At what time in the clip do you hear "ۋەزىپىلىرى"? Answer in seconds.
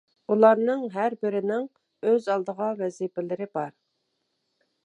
2.83-3.51